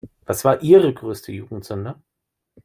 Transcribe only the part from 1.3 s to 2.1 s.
Jugendsünde?